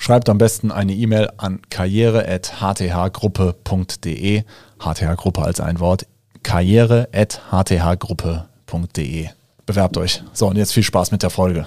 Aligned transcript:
Schreibt 0.00 0.28
am 0.30 0.38
besten 0.38 0.70
eine 0.70 0.94
E-Mail 0.94 1.28
an 1.36 1.60
karriere.hthgruppe.de. 1.68 4.44
HTH-Gruppe 4.78 5.42
als 5.42 5.60
ein 5.60 5.80
Wort. 5.80 6.06
karriere.hthgruppe.de. 6.44 9.28
Bewerbt 9.66 9.96
euch. 9.98 10.22
So, 10.32 10.46
und 10.46 10.56
jetzt 10.56 10.72
viel 10.72 10.84
Spaß 10.84 11.10
mit 11.10 11.24
der 11.24 11.30
Folge. 11.30 11.66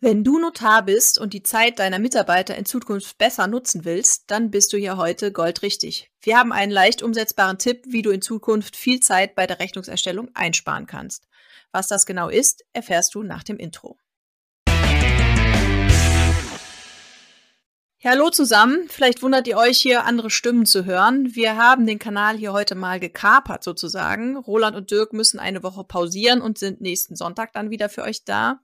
Wenn 0.00 0.24
du 0.24 0.38
Notar 0.38 0.84
bist 0.84 1.18
und 1.18 1.34
die 1.34 1.42
Zeit 1.42 1.80
deiner 1.80 1.98
Mitarbeiter 1.98 2.56
in 2.56 2.64
Zukunft 2.64 3.18
besser 3.18 3.46
nutzen 3.46 3.84
willst, 3.84 4.24
dann 4.28 4.50
bist 4.50 4.72
du 4.72 4.76
hier 4.76 4.96
heute 4.96 5.32
goldrichtig. 5.32 6.10
Wir 6.22 6.38
haben 6.38 6.52
einen 6.52 6.72
leicht 6.72 7.02
umsetzbaren 7.02 7.58
Tipp, 7.58 7.84
wie 7.88 8.02
du 8.02 8.10
in 8.10 8.22
Zukunft 8.22 8.76
viel 8.76 9.00
Zeit 9.00 9.34
bei 9.34 9.46
der 9.46 9.58
Rechnungserstellung 9.58 10.30
einsparen 10.34 10.86
kannst. 10.86 11.26
Was 11.72 11.88
das 11.88 12.06
genau 12.06 12.28
ist, 12.28 12.64
erfährst 12.72 13.14
du 13.14 13.22
nach 13.22 13.42
dem 13.42 13.58
Intro. 13.58 13.98
Hallo 18.04 18.30
zusammen, 18.30 18.88
vielleicht 18.88 19.22
wundert 19.22 19.46
ihr 19.46 19.56
euch 19.56 19.78
hier 19.78 20.04
andere 20.04 20.28
Stimmen 20.28 20.66
zu 20.66 20.84
hören. 20.84 21.36
Wir 21.36 21.56
haben 21.56 21.86
den 21.86 22.00
Kanal 22.00 22.36
hier 22.36 22.52
heute 22.52 22.74
mal 22.74 22.98
gekapert 22.98 23.62
sozusagen. 23.62 24.36
Roland 24.36 24.74
und 24.74 24.90
Dirk 24.90 25.12
müssen 25.12 25.38
eine 25.38 25.62
Woche 25.62 25.84
pausieren 25.84 26.40
und 26.40 26.58
sind 26.58 26.80
nächsten 26.80 27.14
Sonntag 27.14 27.52
dann 27.52 27.70
wieder 27.70 27.88
für 27.88 28.02
euch 28.02 28.24
da. 28.24 28.58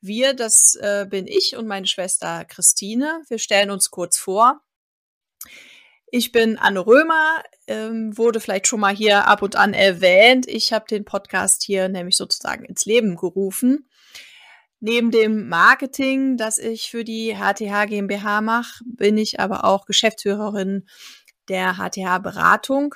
Wir, 0.00 0.32
das 0.32 0.76
äh, 0.76 1.08
bin 1.10 1.26
ich 1.26 1.56
und 1.56 1.66
meine 1.66 1.88
Schwester 1.88 2.44
Christine. 2.44 3.22
Wir 3.26 3.40
stellen 3.40 3.72
uns 3.72 3.90
kurz 3.90 4.16
vor. 4.16 4.60
Ich 6.12 6.30
bin 6.30 6.56
Anne 6.56 6.86
Römer, 6.86 7.42
ähm, 7.66 8.16
wurde 8.16 8.38
vielleicht 8.38 8.68
schon 8.68 8.78
mal 8.78 8.94
hier 8.94 9.26
ab 9.26 9.42
und 9.42 9.56
an 9.56 9.74
erwähnt. 9.74 10.46
Ich 10.46 10.72
habe 10.72 10.84
den 10.88 11.04
Podcast 11.04 11.64
hier 11.64 11.88
nämlich 11.88 12.16
sozusagen 12.16 12.64
ins 12.64 12.84
Leben 12.84 13.16
gerufen. 13.16 13.88
Neben 14.84 15.12
dem 15.12 15.48
Marketing, 15.48 16.36
das 16.36 16.58
ich 16.58 16.90
für 16.90 17.04
die 17.04 17.36
HTH 17.36 17.86
GmbH 17.86 18.40
mache, 18.40 18.82
bin 18.84 19.16
ich 19.16 19.38
aber 19.38 19.64
auch 19.64 19.86
Geschäftsführerin 19.86 20.88
der 21.48 21.74
HTH 21.74 22.18
Beratung. 22.18 22.92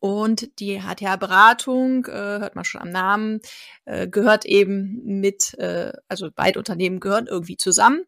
Und 0.00 0.60
die 0.60 0.80
HTH 0.82 1.16
Beratung, 1.16 2.04
äh, 2.04 2.40
hört 2.40 2.56
man 2.56 2.66
schon 2.66 2.82
am 2.82 2.90
Namen, 2.90 3.40
äh, 3.86 4.06
gehört 4.06 4.44
eben 4.44 5.00
mit, 5.02 5.54
äh, 5.54 5.94
also 6.08 6.28
beide 6.30 6.58
Unternehmen 6.58 7.00
gehören 7.00 7.26
irgendwie 7.26 7.56
zusammen. 7.56 8.02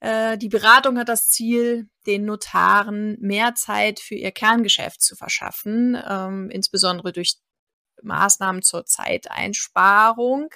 Äh, 0.00 0.36
die 0.36 0.50
Beratung 0.50 0.98
hat 0.98 1.08
das 1.08 1.30
Ziel, 1.30 1.88
den 2.06 2.26
Notaren 2.26 3.16
mehr 3.20 3.54
Zeit 3.54 4.00
für 4.00 4.16
ihr 4.16 4.32
Kerngeschäft 4.32 5.00
zu 5.00 5.16
verschaffen, 5.16 5.96
ähm, 6.06 6.50
insbesondere 6.50 7.12
durch 7.12 7.36
Maßnahmen 8.02 8.60
zur 8.60 8.84
Zeiteinsparung. 8.84 10.50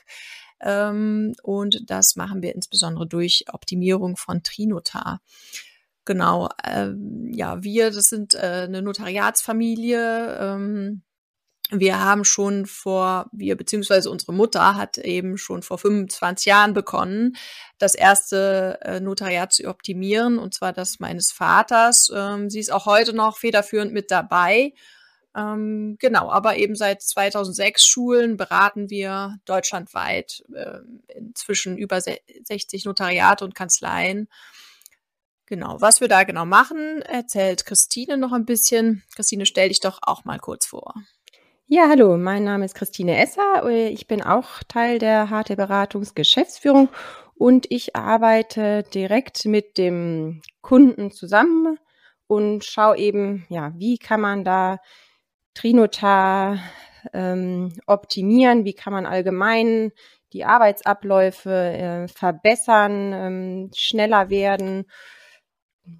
Ähm, 0.61 1.35
und 1.43 1.91
das 1.91 2.17
machen 2.17 2.43
wir 2.43 2.55
insbesondere 2.55 3.07
durch 3.07 3.45
Optimierung 3.53 4.17
von 4.17 4.43
Trinotar. 4.43 5.21
Genau, 6.05 6.49
ähm, 6.65 7.31
ja, 7.33 7.62
wir, 7.62 7.91
das 7.91 8.09
sind 8.09 8.35
äh, 8.35 8.67
eine 8.69 8.81
Notariatsfamilie. 8.81 10.39
Ähm, 10.41 11.03
wir 11.71 11.99
haben 12.01 12.25
schon 12.25 12.67
vor, 12.67 13.29
wir 13.33 13.57
beziehungsweise 13.57 14.09
unsere 14.09 14.33
Mutter 14.33 14.77
hat 14.77 14.99
eben 14.99 15.37
schon 15.37 15.62
vor 15.62 15.78
25 15.78 16.47
Jahren 16.47 16.75
begonnen, 16.75 17.37
das 17.78 17.97
erste 17.97 18.78
äh, 18.83 19.00
Notariat 19.00 19.53
zu 19.53 19.67
optimieren, 19.67 20.38
und 20.38 20.55
zwar 20.55 20.73
das 20.73 21.00
meines 21.00 21.33
Vaters. 21.33 22.12
Ähm, 22.15 22.50
sie 22.50 22.61
ist 22.61 22.73
auch 22.73 22.87
heute 22.87 23.12
noch 23.12 23.37
federführend 23.37 23.93
mit 23.93 24.12
dabei 24.12 24.75
ähm, 25.37 25.97
genau, 26.01 26.31
aber 26.31 26.57
eben 26.57 26.75
seit 26.77 27.03
2006 27.03 27.87
Schulen 27.87 28.37
beraten 28.39 28.89
wir 28.89 29.39
deutschlandweit 29.45 30.43
äh, 30.55 30.79
inzwischen 31.15 31.77
über 31.77 32.01
60 32.01 32.87
Notariate 32.87 33.45
und 33.45 33.55
Kanzleien. 33.55 34.29
Genau, 35.45 35.81
was 35.81 36.01
wir 36.01 36.09
da 36.09 36.25
genau 36.25 36.47
machen, 36.47 37.03
erzählt 37.03 37.67
Christine 37.67 38.17
noch 38.17 38.33
ein 38.33 38.47
bisschen. 38.47 39.03
Christine, 39.15 39.47
stell 39.47 39.69
dich 39.69 39.81
doch 39.81 39.99
auch 40.03 40.25
mal 40.25 40.39
kurz 40.39 40.67
vor. 40.67 40.95
Ja, 41.67 41.89
hallo, 41.89 42.17
mein 42.17 42.45
Name 42.45 42.65
ist 42.65 42.75
Christine 42.75 43.19
Esser. 43.19 43.69
Ich 43.69 44.07
bin 44.07 44.23
auch 44.23 44.63
Teil 44.69 44.99
der 44.99 45.29
HT 45.29 45.57
Beratungsgeschäftsführung 45.57 46.89
und 47.35 47.67
ich 47.71 47.95
arbeite 47.95 48.85
direkt 48.95 49.45
mit 49.45 49.77
dem 49.77 50.41
Kunden 50.63 51.11
zusammen 51.11 51.79
und 52.27 52.65
schaue 52.65 52.97
eben, 52.97 53.47
ja, 53.49 53.73
wie 53.77 53.99
kann 53.99 54.21
man 54.21 54.45
da 54.45 54.79
Trinotar 55.56 56.59
ähm, 57.15 57.72
optimieren? 57.87 58.65
Wie 58.65 58.75
kann 58.75 58.93
man 58.93 59.06
allgemein 59.06 59.91
die 60.33 60.44
Arbeitsabläufe 60.44 61.50
äh, 61.50 62.09
verbessern, 62.09 63.12
ähm, 63.15 63.71
schneller 63.75 64.28
werden? 64.28 64.84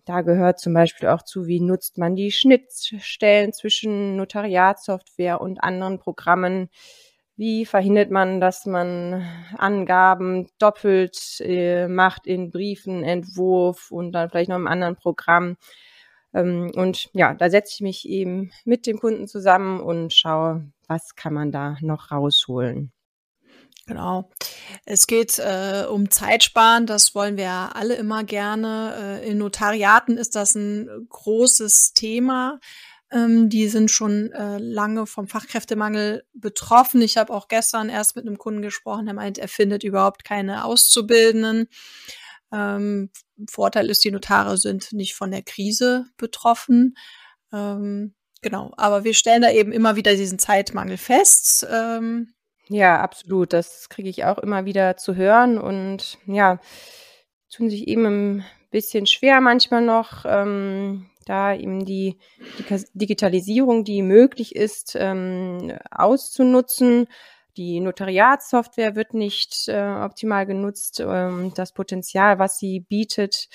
Da 0.05 0.21
gehört 0.21 0.59
zum 0.61 0.75
Beispiel 0.75 1.09
auch 1.09 1.23
zu, 1.23 1.47
wie 1.47 1.61
nutzt 1.61 1.97
man 1.97 2.17
die 2.17 2.33
Schnittstellen 2.33 3.53
zwischen 3.53 4.17
Notariatssoftware 4.17 5.41
und 5.41 5.63
anderen 5.63 5.99
Programmen? 6.01 6.69
Wie 7.37 7.65
verhindert 7.67 8.11
man, 8.11 8.41
dass 8.41 8.67
man 8.67 9.25
Angaben 9.57 10.49
doppelt 10.59 11.41
äh, 11.41 11.87
macht 11.89 12.27
in 12.27 12.51
Briefen, 12.51 13.05
Entwurf 13.05 13.91
und 13.91 14.13
dann 14.13 14.29
vielleicht 14.29 14.49
noch 14.51 14.57
im 14.57 14.67
anderen 14.67 14.97
Programm? 14.97 15.57
Ähm, 16.37 16.71
und 16.75 17.09
ja, 17.15 17.35
da 17.35 17.49
setze 17.49 17.73
ich 17.75 17.81
mich 17.81 18.09
eben 18.09 18.53
mit 18.65 18.87
dem 18.87 18.99
Kunden 18.99 19.27
zusammen 19.27 19.81
und 19.81 20.13
schaue, 20.13 20.71
was 20.87 21.17
kann 21.17 21.33
man 21.33 21.51
da 21.51 21.79
noch 21.81 22.11
rausholen. 22.11 22.93
Genau. 23.87 24.31
Es 24.85 25.07
geht 25.07 25.39
äh, 25.39 25.85
um 25.89 26.11
Zeitsparen, 26.11 26.87
das 26.87 27.15
wollen 27.15 27.37
wir 27.37 27.75
alle 27.75 27.95
immer 27.95 28.25
gerne. 28.25 29.21
Äh, 29.23 29.31
in 29.31 29.39
Notariaten 29.39 30.19
ist 30.19 30.35
das 30.35 30.55
ein 30.55 31.07
großes 31.09 31.93
Thema. 31.95 32.59
Ähm, 33.13 33.49
die 33.49 33.69
sind 33.69 33.91
schon 33.91 34.33
äh, 34.33 34.59
lange 34.59 35.07
vom 35.07 35.29
Fachkräftemangel 35.29 36.25
betroffen. 36.35 37.01
Ich 37.01 37.17
habe 37.17 37.33
auch 37.33 37.47
gestern 37.47 37.89
erst 37.89 38.17
mit 38.17 38.27
einem 38.27 38.37
Kunden 38.39 38.61
gesprochen, 38.61 39.07
der 39.07 39.15
meint, 39.15 39.39
er 39.39 39.49
findet 39.49 39.85
überhaupt 39.85 40.25
keine 40.25 40.65
Auszubildenden. 40.65 41.69
Ähm, 42.53 43.11
Vorteil 43.49 43.91
ist, 43.91 44.05
die 44.05 44.11
Notare 44.11 44.57
sind 44.57 44.93
nicht 44.93 45.15
von 45.15 45.31
der 45.31 45.43
Krise 45.43 46.07
betroffen. 46.17 46.97
Ähm, 47.53 48.15
genau, 48.43 48.73
aber 48.77 49.05
wir 49.05 49.15
stellen 49.15 49.43
da 49.43 49.51
eben 49.51 49.73
immer 49.73 49.97
wieder 49.97 50.15
diesen 50.15 50.39
Zeitmangel 50.39 50.97
fest. 50.97 51.67
Ähm, 51.71 52.35
ja, 52.69 53.01
absolut. 53.01 53.53
Das 53.53 53.89
kriege 53.89 54.09
ich 54.09 54.25
auch 54.25 54.39
immer 54.39 54.65
wieder 54.65 54.97
zu 54.97 55.15
hören 55.15 55.59
und 55.59 56.19
ja, 56.27 56.61
tun 57.51 57.71
sich 57.71 57.89
eben 57.89 58.07
ein 58.07 58.45
bisschen 58.71 59.07
schwer 59.07 59.41
manchmal 59.41 59.83
noch, 59.83 60.25
ähm, 60.27 61.11
da 61.25 61.55
eben 61.55 61.85
die, 61.85 62.19
die 62.59 62.85
Digitalisierung, 62.95 63.85
die 63.85 64.03
möglich 64.03 64.55
ist, 64.55 64.97
ähm, 64.99 65.77
auszunutzen. 65.91 67.09
Die 67.57 67.81
Notariatssoftware 67.81 68.97
wird 68.97 69.15
nicht 69.15 69.69
äh, 69.69 70.03
optimal 70.05 70.47
genutzt. 70.47 71.01
Ähm, 71.01 71.53
das 71.55 71.73
Potenzial, 71.73 72.39
was 72.39 72.59
sie 72.59 72.81
bietet, 72.81 73.49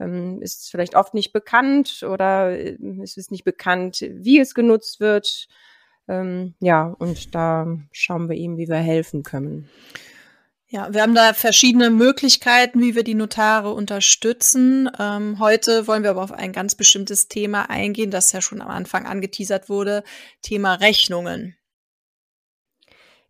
ähm, 0.00 0.42
ist 0.42 0.70
vielleicht 0.70 0.96
oft 0.96 1.14
nicht 1.14 1.32
bekannt 1.32 2.02
oder 2.02 2.50
äh, 2.50 2.76
es 3.02 3.16
ist 3.16 3.30
nicht 3.30 3.44
bekannt, 3.44 4.04
wie 4.10 4.38
es 4.40 4.54
genutzt 4.54 5.00
wird. 5.00 5.46
Ähm, 6.08 6.54
ja, 6.60 6.94
und 6.98 7.34
da 7.34 7.66
schauen 7.92 8.28
wir 8.28 8.36
eben, 8.36 8.58
wie 8.58 8.68
wir 8.68 8.76
helfen 8.76 9.22
können. 9.22 9.68
Ja, 10.66 10.92
wir 10.92 11.02
haben 11.02 11.14
da 11.14 11.34
verschiedene 11.34 11.88
Möglichkeiten, 11.90 12.80
wie 12.80 12.96
wir 12.96 13.04
die 13.04 13.14
Notare 13.14 13.72
unterstützen. 13.72 14.90
Ähm, 14.98 15.38
heute 15.38 15.86
wollen 15.86 16.02
wir 16.02 16.10
aber 16.10 16.24
auf 16.24 16.32
ein 16.32 16.52
ganz 16.52 16.74
bestimmtes 16.74 17.28
Thema 17.28 17.70
eingehen, 17.70 18.10
das 18.10 18.32
ja 18.32 18.40
schon 18.40 18.60
am 18.60 18.68
Anfang 18.68 19.06
angeteasert 19.06 19.68
wurde, 19.68 20.02
Thema 20.42 20.74
Rechnungen. 20.74 21.56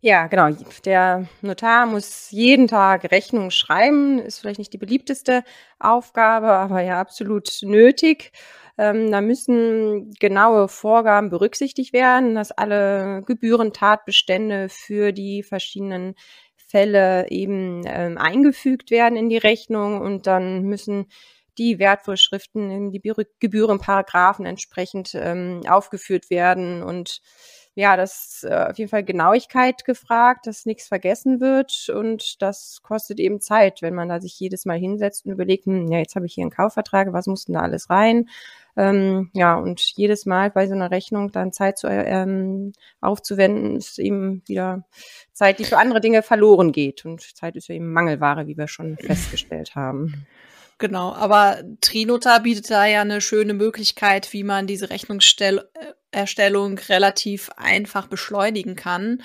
Ja, 0.01 0.27
genau. 0.27 0.49
Der 0.85 1.27
Notar 1.41 1.85
muss 1.87 2.29
jeden 2.31 2.67
Tag 2.67 3.11
Rechnung 3.11 3.49
schreiben. 3.49 4.19
Ist 4.19 4.39
vielleicht 4.39 4.59
nicht 4.59 4.73
die 4.73 4.77
beliebteste 4.77 5.43
Aufgabe, 5.79 6.47
aber 6.51 6.81
ja 6.81 6.99
absolut 6.99 7.49
nötig. 7.63 8.31
Ähm, 8.77 9.09
da 9.11 9.21
müssen 9.21 10.11
genaue 10.19 10.67
Vorgaben 10.67 11.29
berücksichtigt 11.29 11.93
werden, 11.93 12.35
dass 12.35 12.51
alle 12.51 13.23
Gebührentatbestände 13.25 14.67
für 14.69 15.11
die 15.13 15.43
verschiedenen 15.43 16.13
Fälle 16.57 17.29
eben 17.29 17.83
ähm, 17.87 18.17
eingefügt 18.17 18.91
werden 18.91 19.17
in 19.17 19.29
die 19.29 19.37
Rechnung 19.37 20.01
und 20.01 20.27
dann 20.27 20.63
müssen 20.63 21.07
die 21.57 21.79
Wertvorschriften, 21.79 22.91
die 22.91 23.01
Gebührenparagraphen 23.39 24.45
entsprechend 24.45 25.11
ähm, 25.15 25.61
aufgeführt 25.67 26.29
werden 26.29 26.83
und 26.83 27.21
ja, 27.75 27.97
das 27.97 28.45
äh, 28.49 28.67
auf 28.69 28.77
jeden 28.77 28.89
Fall 28.89 29.03
Genauigkeit 29.03 29.83
gefragt, 29.83 30.47
dass 30.47 30.65
nichts 30.65 30.87
vergessen 30.87 31.41
wird 31.41 31.89
und 31.89 32.41
das 32.41 32.79
kostet 32.81 33.19
eben 33.19 33.41
Zeit, 33.41 33.81
wenn 33.81 33.93
man 33.93 34.07
da 34.07 34.21
sich 34.21 34.39
jedes 34.39 34.65
Mal 34.65 34.77
hinsetzt 34.77 35.25
und 35.25 35.33
überlegt, 35.33 35.65
hm, 35.65 35.91
ja, 35.91 35.99
jetzt 35.99 36.15
habe 36.15 36.25
ich 36.25 36.33
hier 36.33 36.43
einen 36.43 36.51
Kaufvertrag, 36.51 37.11
was 37.11 37.27
muss 37.27 37.45
denn 37.45 37.55
da 37.55 37.61
alles 37.61 37.89
rein? 37.89 38.29
Ähm, 38.77 39.29
ja, 39.33 39.55
und 39.55 39.81
jedes 39.95 40.25
Mal 40.25 40.51
bei 40.51 40.67
so 40.67 40.73
einer 40.73 40.91
Rechnung 40.91 41.31
dann 41.31 41.51
Zeit 41.53 41.77
zu, 41.77 41.87
ähm, 41.87 42.73
aufzuwenden, 43.01 43.77
ist 43.77 43.99
eben 43.99 44.41
wieder 44.47 44.85
Zeit, 45.33 45.59
die 45.59 45.65
für 45.65 45.77
andere 45.77 46.01
Dinge 46.01 46.23
verloren 46.23 46.71
geht. 46.71 47.05
Und 47.05 47.21
Zeit 47.21 47.55
ist 47.55 47.69
ja 47.69 47.75
eben 47.75 47.91
Mangelware, 47.91 48.47
wie 48.47 48.57
wir 48.57 48.67
schon 48.67 48.97
festgestellt 48.97 49.75
haben. 49.75 50.25
Genau, 50.77 51.13
aber 51.13 51.63
Trinota 51.79 52.39
bietet 52.39 52.69
da 52.69 52.85
ja 52.85 52.99
eine 52.99 53.21
schöne 53.21 53.53
Möglichkeit, 53.53 54.33
wie 54.33 54.43
man 54.43 54.67
diese 54.67 54.89
Rechnungserstellung 56.15 56.77
relativ 56.77 57.49
einfach 57.57 58.07
beschleunigen 58.07 58.75
kann. 58.75 59.21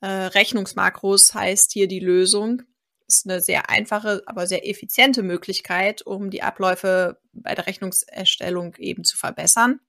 Äh, 0.00 0.06
Rechnungsmakros 0.06 1.34
heißt 1.34 1.72
hier 1.72 1.88
die 1.88 2.00
Lösung. 2.00 2.62
Ist 3.06 3.28
eine 3.28 3.40
sehr 3.40 3.70
einfache, 3.70 4.22
aber 4.26 4.46
sehr 4.46 4.68
effiziente 4.68 5.22
Möglichkeit, 5.22 6.02
um 6.02 6.30
die 6.30 6.42
Abläufe 6.42 7.18
bei 7.32 7.54
der 7.54 7.66
Rechnungserstellung 7.66 8.74
eben 8.76 9.02
zu 9.04 9.16
verbessern. 9.16 9.80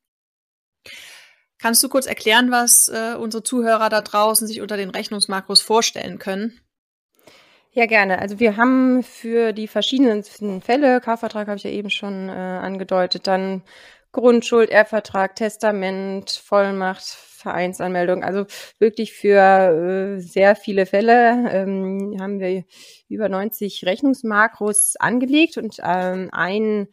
Kannst 1.59 1.83
du 1.83 1.89
kurz 1.89 2.05
erklären, 2.05 2.51
was 2.51 2.87
äh, 2.87 3.15
unsere 3.19 3.43
Zuhörer 3.43 3.89
da 3.89 4.01
draußen 4.01 4.47
sich 4.47 4.61
unter 4.61 4.77
den 4.77 4.89
Rechnungsmakros 4.89 5.61
vorstellen 5.61 6.17
können? 6.17 6.59
Ja, 7.71 7.85
gerne. 7.85 8.19
Also 8.19 8.39
wir 8.39 8.57
haben 8.57 9.03
für 9.03 9.51
die 9.53 9.67
verschiedenen 9.67 10.23
Fälle, 10.23 11.01
Kaufvertrag 11.01 11.47
habe 11.47 11.57
ich 11.57 11.63
ja 11.63 11.69
eben 11.69 11.89
schon 11.89 12.29
äh, 12.29 12.31
angedeutet, 12.31 13.27
dann 13.27 13.61
Grundschuld, 14.11 14.69
Erbvertrag, 14.69 15.35
Testament, 15.35 16.31
Vollmacht, 16.31 17.03
Vereinsanmeldung. 17.03 18.23
Also 18.23 18.45
wirklich 18.79 19.13
für 19.13 20.17
äh, 20.17 20.19
sehr 20.19 20.55
viele 20.55 20.85
Fälle 20.85 21.49
ähm, 21.51 22.17
haben 22.19 22.39
wir 22.39 22.63
über 23.07 23.29
90 23.29 23.85
Rechnungsmakros 23.85 24.95
angelegt 24.99 25.57
und 25.57 25.77
ähm, 25.83 26.29
ein 26.31 26.87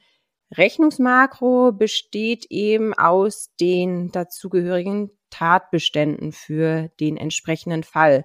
Rechnungsmakro 0.57 1.73
besteht 1.73 2.47
eben 2.51 2.95
aus 2.95 3.51
den 3.61 4.13
dazugehörigen 4.13 5.11
Tatbeständen 5.31 6.33
für 6.33 6.89
den 7.01 7.17
entsprechenden 7.17 7.83
Fall. 7.83 8.23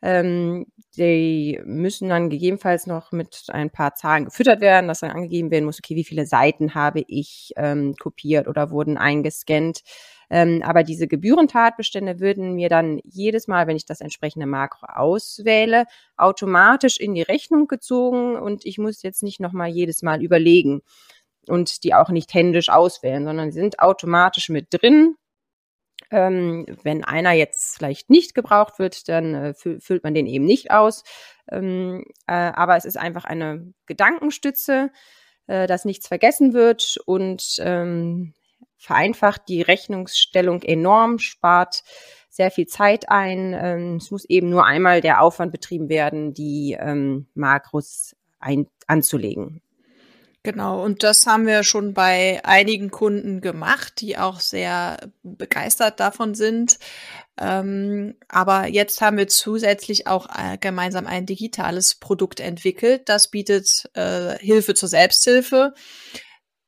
Ähm, 0.00 0.66
die 0.96 1.60
müssen 1.64 2.08
dann 2.08 2.30
gegebenenfalls 2.30 2.86
noch 2.86 3.12
mit 3.12 3.44
ein 3.48 3.70
paar 3.70 3.94
Zahlen 3.94 4.24
gefüttert 4.24 4.60
werden, 4.60 4.88
dass 4.88 5.00
dann 5.00 5.10
angegeben 5.10 5.50
werden 5.50 5.64
muss, 5.64 5.78
okay, 5.78 5.96
wie 5.96 6.04
viele 6.04 6.26
Seiten 6.26 6.74
habe 6.74 7.04
ich 7.06 7.52
ähm, 7.56 7.94
kopiert 7.96 8.48
oder 8.48 8.70
wurden 8.70 8.96
eingescannt. 8.96 9.82
Ähm, 10.30 10.62
aber 10.64 10.82
diese 10.82 11.08
Gebührentatbestände 11.08 12.20
würden 12.20 12.54
mir 12.54 12.68
dann 12.68 13.00
jedes 13.04 13.48
Mal, 13.48 13.66
wenn 13.66 13.76
ich 13.76 13.86
das 13.86 14.00
entsprechende 14.00 14.46
Makro 14.46 14.86
auswähle, 14.86 15.84
automatisch 16.16 16.98
in 16.98 17.14
die 17.14 17.22
Rechnung 17.22 17.66
gezogen 17.66 18.36
und 18.36 18.66
ich 18.66 18.78
muss 18.78 19.02
jetzt 19.02 19.22
nicht 19.22 19.40
nochmal 19.40 19.68
jedes 19.68 20.02
Mal 20.02 20.22
überlegen 20.22 20.82
und 21.48 21.82
die 21.84 21.94
auch 21.94 22.10
nicht 22.10 22.34
händisch 22.34 22.68
auswählen, 22.68 23.24
sondern 23.24 23.50
sie 23.50 23.60
sind 23.60 23.80
automatisch 23.80 24.48
mit 24.48 24.66
drin 24.70 25.16
ähm, 26.10 26.66
wenn 26.82 27.04
einer 27.04 27.32
jetzt 27.32 27.76
vielleicht 27.76 28.10
nicht 28.10 28.34
gebraucht 28.34 28.78
wird, 28.78 29.08
dann 29.08 29.34
äh, 29.34 29.54
füllt 29.54 30.04
man 30.04 30.14
den 30.14 30.26
eben 30.26 30.44
nicht 30.44 30.70
aus. 30.70 31.04
Ähm, 31.50 32.04
äh, 32.26 32.32
aber 32.32 32.76
es 32.76 32.84
ist 32.84 32.96
einfach 32.96 33.24
eine 33.24 33.72
Gedankenstütze, 33.86 34.90
äh, 35.46 35.66
dass 35.66 35.84
nichts 35.84 36.08
vergessen 36.08 36.52
wird 36.52 36.98
und 37.06 37.56
ähm, 37.60 38.34
vereinfacht 38.76 39.42
die 39.48 39.62
Rechnungsstellung 39.62 40.62
enorm, 40.62 41.18
spart 41.18 41.82
sehr 42.28 42.50
viel 42.50 42.66
Zeit 42.66 43.10
ein. 43.10 43.54
Ähm, 43.58 43.96
es 43.96 44.10
muss 44.10 44.24
eben 44.24 44.48
nur 44.48 44.64
einmal 44.64 45.00
der 45.00 45.20
Aufwand 45.20 45.52
betrieben 45.52 45.88
werden, 45.88 46.32
die 46.32 46.76
ähm, 46.78 47.26
Makros 47.34 48.14
ein 48.38 48.68
anzulegen. 48.86 49.60
Genau, 50.50 50.82
und 50.82 51.02
das 51.02 51.26
haben 51.26 51.46
wir 51.46 51.62
schon 51.62 51.92
bei 51.92 52.40
einigen 52.42 52.90
Kunden 52.90 53.42
gemacht, 53.42 54.00
die 54.00 54.16
auch 54.16 54.40
sehr 54.40 54.96
begeistert 55.22 56.00
davon 56.00 56.34
sind. 56.34 56.78
Ähm, 57.38 58.16
aber 58.28 58.66
jetzt 58.66 59.02
haben 59.02 59.18
wir 59.18 59.28
zusätzlich 59.28 60.06
auch 60.06 60.26
äh, 60.34 60.56
gemeinsam 60.56 61.06
ein 61.06 61.26
digitales 61.26 61.96
Produkt 61.96 62.40
entwickelt. 62.40 63.10
Das 63.10 63.28
bietet 63.28 63.90
äh, 63.92 64.38
Hilfe 64.38 64.72
zur 64.72 64.88
Selbsthilfe. 64.88 65.74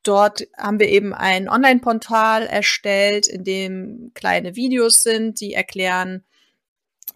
Dort 0.03 0.47
haben 0.59 0.79
wir 0.79 0.91
eben 0.91 1.15
ein 1.15 1.49
Online-Portal 1.49 2.47
erstellt, 2.47 3.29
in 3.29 3.44
dem 3.44 4.11
kleine 4.12 4.56
Videos 4.56 5.03
sind, 5.03 5.41
die 5.41 5.55
erklären, 5.55 6.27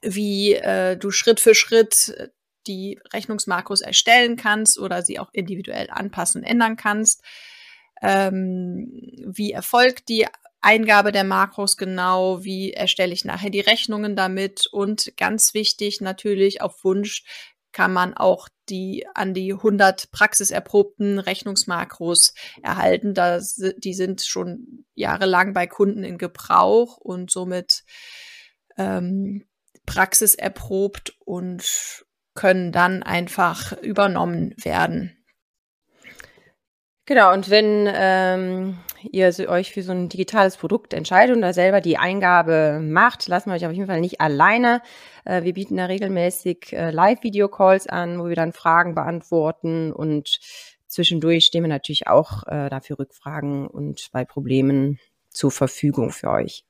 wie 0.01 0.55
äh, 0.55 0.97
du 0.97 1.11
Schritt 1.11 1.41
für 1.41 1.55
Schritt 1.55 2.33
die 2.67 2.99
Rechnungsmakros 3.13 3.81
erstellen 3.81 4.37
kannst 4.37 4.79
oder 4.79 5.03
sie 5.03 5.19
auch 5.19 5.31
individuell 5.33 5.89
anpassen, 5.91 6.43
ändern 6.43 6.77
kannst. 6.77 7.23
Ähm, 8.03 8.91
wie 9.27 9.53
erfolgt 9.53 10.09
die 10.09 10.27
Eingabe 10.61 11.13
der 11.13 11.25
Makros 11.25 11.77
genau, 11.77 12.43
wie 12.43 12.73
erstelle 12.73 13.13
ich 13.13 13.25
nachher 13.25 13.51
die 13.51 13.61
Rechnungen 13.61 14.17
damit 14.17 14.67
und 14.67 15.13
ganz 15.17 15.53
wichtig 15.53 16.01
natürlich 16.01 16.63
auf 16.63 16.83
Wunsch 16.85 17.25
kann 17.75 17.93
man 17.93 18.15
auch 18.15 18.49
die 18.71 19.05
an 19.15 19.35
die 19.35 19.53
100 19.53 20.11
praxiserprobten 20.11 21.19
Rechnungsmakros 21.19 22.33
erhalten. 22.63 23.13
Da, 23.13 23.41
die 23.77 23.95
sind 23.95 24.23
schon 24.23 24.87
jahrelang 24.95 25.53
bei 25.53 25.67
Kunden 25.67 26.05
in 26.05 26.17
Gebrauch 26.17 26.97
und 26.97 27.31
somit 27.31 27.85
ähm, 28.79 29.45
praxiserprobt 29.87 31.17
und 31.19 32.04
können 32.35 32.73
dann 32.73 33.03
einfach 33.03 33.73
übernommen 33.81 34.55
werden. 34.57 35.17
Genau, 37.07 37.35
und 37.35 37.51
wenn 37.51 37.87
ähm, 37.95 38.79
ihr 39.13 39.31
euch 39.49 39.73
für 39.73 39.83
so 39.83 39.93
ein 39.93 40.09
digitales 40.09 40.57
Produkt 40.57 40.95
entscheidet 40.95 41.37
und 41.37 41.43
da 41.43 41.53
selber 41.53 41.83
die 41.83 41.99
Eingabe 41.99 42.81
macht, 42.83 43.29
lassen 43.29 43.51
wir 43.51 43.57
euch 43.57 43.67
auf 43.67 43.73
jeden 43.73 43.87
Fall 43.87 44.01
nicht 44.01 44.23
alleine. 44.23 44.81
Äh, 45.27 45.43
wir 45.43 45.53
bieten 45.53 45.77
da 45.77 45.85
regelmäßig 45.85 46.73
äh, 46.73 46.91
Live-Video-Calls 46.91 47.89
an, 47.89 48.19
wo 48.19 48.29
wir 48.29 48.37
dann 48.37 48.55
Fragen 48.55 48.95
beantworten 48.95 49.93
und 49.93 50.39
zwischendurch 50.87 51.45
stehen 51.45 51.63
wir 51.63 51.69
natürlich 51.69 52.07
auch 52.07 52.47
äh, 52.47 52.71
dafür 52.71 52.99
Rückfragen 52.99 53.67
und 53.67 54.09
bei 54.13 54.25
Problemen 54.25 54.99
zur 55.29 55.51
Verfügung 55.51 56.11
für 56.11 56.31
euch. 56.31 56.65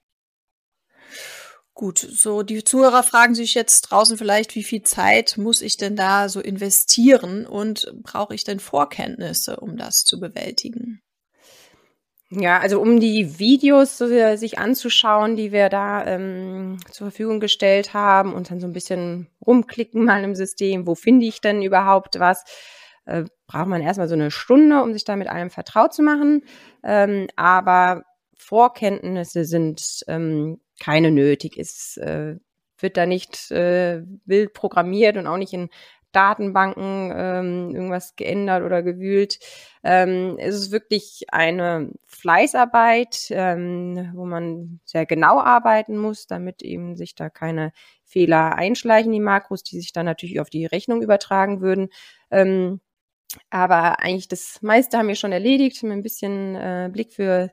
Gut, 1.74 1.98
so 1.98 2.44
die 2.44 2.62
Zuhörer 2.62 3.02
fragen 3.02 3.34
sich 3.34 3.54
jetzt 3.54 3.82
draußen 3.82 4.16
vielleicht, 4.16 4.54
wie 4.54 4.62
viel 4.62 4.82
Zeit 4.82 5.36
muss 5.36 5.60
ich 5.60 5.76
denn 5.76 5.96
da 5.96 6.28
so 6.28 6.40
investieren 6.40 7.46
und 7.46 7.92
brauche 8.04 8.32
ich 8.32 8.44
denn 8.44 8.60
Vorkenntnisse, 8.60 9.56
um 9.58 9.76
das 9.76 10.04
zu 10.04 10.20
bewältigen? 10.20 11.02
Ja, 12.30 12.58
also 12.60 12.80
um 12.80 13.00
die 13.00 13.38
Videos 13.40 13.98
so, 13.98 14.06
sich 14.36 14.58
anzuschauen, 14.58 15.36
die 15.36 15.50
wir 15.52 15.68
da 15.68 16.06
ähm, 16.06 16.78
zur 16.90 17.08
Verfügung 17.08 17.40
gestellt 17.40 17.92
haben 17.92 18.34
und 18.34 18.50
dann 18.50 18.60
so 18.60 18.66
ein 18.66 18.72
bisschen 18.72 19.28
rumklicken 19.44 20.04
mal 20.04 20.22
im 20.22 20.34
System, 20.36 20.86
wo 20.86 20.94
finde 20.94 21.26
ich 21.26 21.40
denn 21.40 21.60
überhaupt 21.60 22.18
was, 22.20 22.44
äh, 23.04 23.24
braucht 23.46 23.66
man 23.66 23.82
erstmal 23.82 24.08
so 24.08 24.14
eine 24.14 24.30
Stunde, 24.30 24.82
um 24.82 24.92
sich 24.92 25.04
da 25.04 25.16
mit 25.16 25.28
allem 25.28 25.50
vertraut 25.50 25.92
zu 25.92 26.02
machen. 26.02 26.44
Ähm, 26.82 27.28
aber 27.36 28.04
Vorkenntnisse 28.36 29.44
sind 29.44 30.04
ähm, 30.08 30.60
keine 30.80 31.10
nötig. 31.10 31.56
Es 31.58 31.96
äh, 31.96 32.36
wird 32.78 32.96
da 32.96 33.06
nicht 33.06 33.50
äh, 33.50 34.02
wild 34.24 34.52
programmiert 34.52 35.16
und 35.16 35.26
auch 35.26 35.36
nicht 35.36 35.52
in 35.52 35.70
Datenbanken 36.14 37.12
ähm, 37.14 37.74
irgendwas 37.74 38.14
geändert 38.16 38.62
oder 38.62 38.82
gewühlt. 38.82 39.38
Ähm, 39.82 40.36
es 40.38 40.54
ist 40.54 40.70
wirklich 40.70 41.24
eine 41.32 41.90
Fleißarbeit, 42.04 43.26
ähm, 43.30 44.12
wo 44.14 44.24
man 44.24 44.80
sehr 44.84 45.06
genau 45.06 45.40
arbeiten 45.40 45.98
muss, 45.98 46.26
damit 46.26 46.62
eben 46.62 46.96
sich 46.96 47.14
da 47.16 47.30
keine 47.30 47.72
Fehler 48.04 48.54
einschleichen, 48.54 49.12
die 49.12 49.20
Makros, 49.20 49.64
die 49.64 49.80
sich 49.80 49.92
dann 49.92 50.06
natürlich 50.06 50.40
auf 50.40 50.50
die 50.50 50.66
Rechnung 50.66 51.02
übertragen 51.02 51.60
würden. 51.60 51.88
Ähm, 52.30 52.80
aber 53.50 53.98
eigentlich 54.00 54.28
das 54.28 54.62
meiste 54.62 54.98
haben 54.98 55.08
wir 55.08 55.16
schon 55.16 55.32
erledigt, 55.32 55.82
mit 55.82 55.92
ein 55.92 56.02
bisschen 56.02 56.54
äh, 56.54 56.88
Blick 56.92 57.12
für 57.12 57.50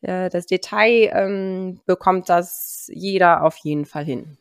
das 0.00 0.46
Detail 0.46 1.10
ähm, 1.12 1.80
bekommt 1.86 2.28
das 2.28 2.88
jeder 2.92 3.42
auf 3.42 3.56
jeden 3.56 3.84
Fall 3.84 4.04
hin. 4.04 4.38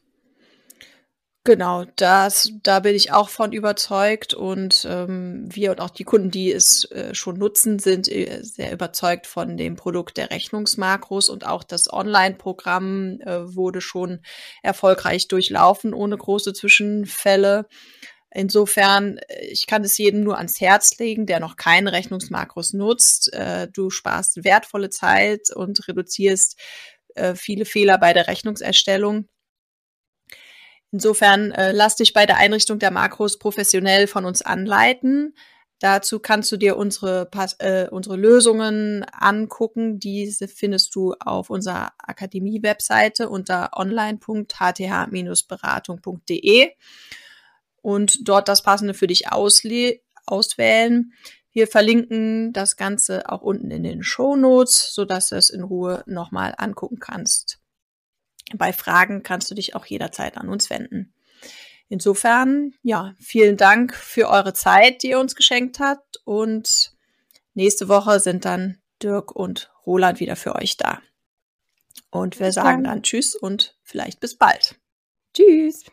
Genau, 1.48 1.86
das, 1.96 2.52
da 2.62 2.82
bin 2.82 2.94
ich 2.94 3.14
auch 3.14 3.30
von 3.30 3.54
überzeugt 3.54 4.34
und 4.34 4.86
ähm, 4.90 5.48
wir 5.50 5.72
und 5.72 5.80
auch 5.80 5.92
die 5.92 6.04
Kunden, 6.04 6.30
die 6.30 6.52
es 6.52 6.92
äh, 6.92 7.16
schon 7.16 7.38
nutzen, 7.38 7.80
sind 7.80 8.10
äh, 8.10 8.42
sehr 8.42 8.74
überzeugt 8.74 9.28
von 9.28 9.56
dem 9.56 9.78
Produkt 9.78 10.18
der 10.18 10.30
Rechnungsmakros 10.30 11.30
und 11.30 11.48
auch 11.48 11.64
das 11.64 11.90
Online-Programm 11.90 13.22
äh, 13.22 13.56
wurde 13.56 13.80
schon 13.80 14.20
erfolgreich 14.62 15.30
durchlaufen 15.30 15.94
ohne 15.94 16.18
große 16.18 16.52
Zwischenfälle. 16.52 17.66
Insofern, 18.38 19.18
äh, 19.18 19.48
ich 19.48 19.66
kann 19.66 19.84
es 19.84 19.98
jedem 19.98 20.22
nur 20.22 20.38
ans 20.38 20.62
Herz 20.62 21.00
legen, 21.00 21.26
der 21.26 21.40
noch 21.40 21.56
keinen 21.56 21.88
Rechnungsmakros 21.88 22.74
nutzt. 22.74 23.34
Äh, 23.34 23.68
du 23.74 23.90
sparst 23.90 24.44
wertvolle 24.44 24.92
Zeit 24.92 25.50
und 25.56 25.88
reduzierst 25.88 26.56
äh, 27.16 27.34
viele 27.34 27.66
Fehler 27.66 27.98
bei 27.98 28.14
der 28.14 28.28
Rechnungserstellung. 28.28 29.28
Insofern 30.92 31.54
lass 31.74 31.98
dich 31.98 32.14
bei 32.14 32.26
der 32.26 32.38
Einrichtung 32.38 32.80
der 32.80 32.92
Makros 32.92 33.38
professionell 33.38 34.08
von 34.08 34.24
uns 34.24 34.42
anleiten. 34.42 35.36
Dazu 35.80 36.20
kannst 36.20 36.50
du 36.50 36.58
dir 36.58 36.78
unsere, 36.78 37.30
äh, 37.60 37.90
unsere 37.90 38.16
Lösungen 38.16 39.06
angucken. 39.12 40.00
Diese 40.00 40.48
findest 40.48 40.96
du 40.96 41.14
auf 41.20 41.50
unserer 41.50 41.92
Akademie-Webseite 41.98 43.28
unter 43.28 43.72
online.hth-beratung.de 43.74 46.70
und 47.88 48.28
dort 48.28 48.50
das 48.50 48.64
Passende 48.64 48.94
für 48.94 49.08
dich 49.08 49.32
auswählen. 49.32 51.14
Wir 51.54 51.68
verlinken 51.68 52.52
das 52.52 52.76
Ganze 52.76 53.30
auch 53.30 53.42
unten 53.42 53.72
in 53.72 53.84
den 53.84 54.04
Show 54.04 54.36
Notes, 54.36 54.94
sodass 54.94 55.30
du 55.30 55.38
es 55.38 55.50
in 55.50 55.64
Ruhe 55.64 56.04
nochmal 56.06 56.54
angucken 56.58 57.00
kannst. 57.00 57.60
Bei 58.58 58.74
Fragen 58.74 59.24
kannst 59.24 59.50
du 59.50 59.56
dich 59.56 59.74
auch 59.74 59.86
jederzeit 59.86 60.36
an 60.36 60.50
uns 60.50 60.70
wenden. 60.70 61.14
Insofern, 61.88 62.74
ja, 62.84 63.16
vielen 63.20 63.56
Dank 63.56 63.96
für 63.96 64.28
eure 64.28 64.52
Zeit, 64.54 65.02
die 65.02 65.12
ihr 65.12 65.20
uns 65.22 65.38
geschenkt 65.38 65.80
habt. 65.80 66.18
Und 66.26 66.92
nächste 67.54 67.88
Woche 67.88 68.20
sind 68.20 68.44
dann 68.44 68.80
Dirk 69.02 69.34
und 69.34 69.72
Roland 69.86 70.20
wieder 70.20 70.36
für 70.36 70.56
euch 70.56 70.76
da. 70.76 71.00
Und 72.10 72.38
wir 72.42 72.52
sagen 72.52 72.84
dann 72.84 73.02
Tschüss 73.02 73.34
und 73.34 73.78
vielleicht 73.82 74.20
bis 74.20 74.36
bald. 74.36 74.76
Tschüss. 75.34 75.86